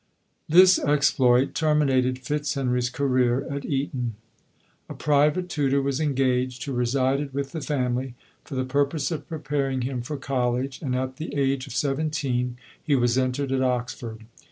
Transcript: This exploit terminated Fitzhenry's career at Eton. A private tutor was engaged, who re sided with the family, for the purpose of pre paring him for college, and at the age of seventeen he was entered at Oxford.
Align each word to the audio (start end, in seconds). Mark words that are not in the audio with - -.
This 0.49 0.79
exploit 0.79 1.53
terminated 1.53 2.17
Fitzhenry's 2.17 2.89
career 2.89 3.45
at 3.53 3.63
Eton. 3.65 4.15
A 4.89 4.95
private 4.95 5.47
tutor 5.47 5.79
was 5.79 5.99
engaged, 5.99 6.63
who 6.63 6.73
re 6.73 6.87
sided 6.87 7.35
with 7.35 7.51
the 7.51 7.61
family, 7.61 8.15
for 8.43 8.55
the 8.55 8.65
purpose 8.65 9.11
of 9.11 9.27
pre 9.29 9.37
paring 9.37 9.83
him 9.83 10.01
for 10.01 10.17
college, 10.17 10.81
and 10.81 10.95
at 10.95 11.17
the 11.17 11.35
age 11.35 11.67
of 11.67 11.75
seventeen 11.75 12.57
he 12.83 12.95
was 12.95 13.15
entered 13.15 13.51
at 13.51 13.61
Oxford. 13.61 14.21